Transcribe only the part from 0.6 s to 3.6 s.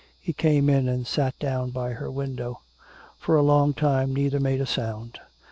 in and sat down by her window. For a